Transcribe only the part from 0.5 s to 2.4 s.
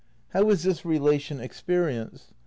this relation experienced'?